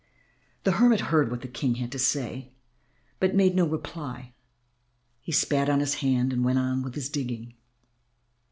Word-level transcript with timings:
The 0.63 0.71
hermit 0.71 0.99
heard 1.13 1.29
what 1.29 1.41
the 1.43 1.47
King 1.47 1.75
had 1.75 1.91
to 1.91 1.99
say, 1.99 2.53
but 3.19 3.35
made 3.35 3.53
no 3.53 3.67
reply. 3.67 4.33
He 5.21 5.31
spat 5.31 5.69
on 5.69 5.79
his 5.79 5.93
hand 6.01 6.33
and 6.33 6.43
went 6.43 6.57
on 6.57 6.81
with 6.81 6.95
his 6.95 7.07
digging. 7.07 7.53